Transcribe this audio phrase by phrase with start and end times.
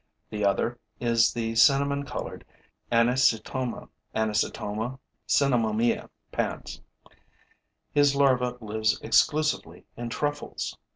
[0.31, 2.43] The other is the cinnamon colored
[2.91, 6.81] Anisotoma (Anisotoma cinnamomea, PANZ.).
[7.91, 10.75] His larva lives exclusively in truffles.